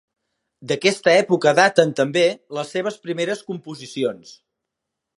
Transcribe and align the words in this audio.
D'aquesta 0.71 1.11
època 1.17 1.53
daten 1.59 1.93
també 2.01 2.25
les 2.59 2.75
seves 2.77 3.01
primeres 3.07 3.47
composicions. 3.53 4.37